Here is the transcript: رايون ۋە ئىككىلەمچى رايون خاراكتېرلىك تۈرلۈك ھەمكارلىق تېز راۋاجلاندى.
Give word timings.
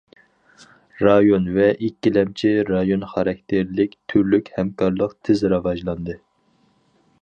رايون 1.07 1.45
ۋە 1.57 1.67
ئىككىلەمچى 1.87 2.53
رايون 2.71 3.05
خاراكتېرلىك 3.13 3.95
تۈرلۈك 4.13 4.53
ھەمكارلىق 4.59 5.17
تېز 5.29 5.49
راۋاجلاندى. 5.55 6.23